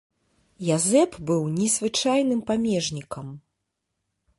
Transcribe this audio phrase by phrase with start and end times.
[0.77, 3.27] Язэп быў незвычайным памежнікам.